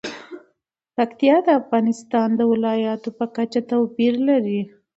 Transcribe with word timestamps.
پکتیا 0.95 1.35
د 1.45 1.47
افغانستان 1.61 2.29
د 2.35 2.41
ولایاتو 2.51 3.09
په 3.17 3.25
کچه 3.35 3.59
توپیر 3.71 4.13
لري. 4.29 4.61